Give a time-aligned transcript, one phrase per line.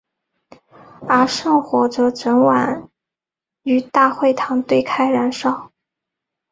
[1.07, 2.89] 而圣火则整晚
[3.61, 5.71] 于大会堂对开燃烧。